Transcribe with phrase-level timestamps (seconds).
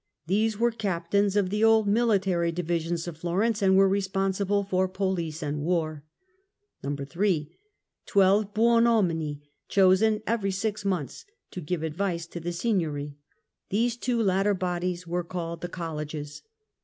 [0.25, 5.43] These were captains of the old military divisions of Florence, and were responsible for police
[5.43, 6.03] and war.
[6.83, 7.59] 3.
[8.07, 13.15] Twelve Buonomini, chosen every six months, to give advice to the Signory.
[13.69, 16.41] These two latter bodies were called the Colleges.